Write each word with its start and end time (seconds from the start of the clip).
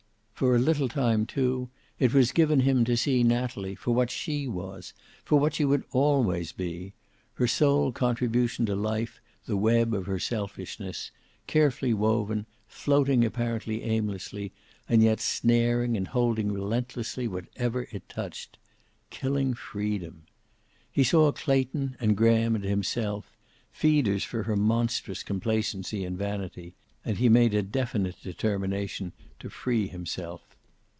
For 0.33 0.55
a 0.55 0.59
little 0.59 0.89
time, 0.89 1.27
too, 1.27 1.69
it 1.99 2.15
was 2.15 2.31
given 2.31 2.61
him 2.61 2.83
to 2.85 2.97
see 2.97 3.21
Natalie 3.21 3.75
for 3.75 3.93
what 3.93 4.09
she 4.09 4.47
was, 4.47 4.91
for 5.23 5.39
what 5.39 5.53
she 5.53 5.63
would 5.65 5.83
always 5.91 6.51
be, 6.51 6.93
her 7.35 7.45
sole 7.45 7.91
contribution 7.91 8.65
to 8.65 8.73
life 8.75 9.21
the 9.45 9.55
web 9.55 9.93
of 9.93 10.07
her 10.07 10.17
selfishness, 10.17 11.11
carefully 11.45 11.93
woven, 11.93 12.47
floating 12.67 13.23
apparently 13.23 13.83
aimlessly, 13.83 14.51
and 14.89 15.03
yet 15.03 15.19
snaring 15.21 15.95
and 15.95 16.07
holding 16.07 16.51
relentlessly 16.51 17.27
whatever 17.27 17.87
it 17.91 18.09
touched. 18.09 18.57
Killing 19.11 19.53
freedom. 19.53 20.23
He 20.91 21.03
saw 21.03 21.31
Clayton 21.31 21.97
and 21.99 22.17
Graham 22.17 22.55
and 22.55 22.63
himself, 22.63 23.31
feeders 23.71 24.23
for 24.23 24.41
her 24.41 24.55
monstrous 24.55 25.21
complacency 25.21 26.03
and 26.03 26.17
vanity, 26.17 26.73
and 27.03 27.17
he 27.17 27.27
made 27.27 27.51
a 27.51 27.63
definite 27.63 28.15
determination 28.21 29.11
to 29.39 29.49
free 29.49 29.87
himself. 29.87 30.41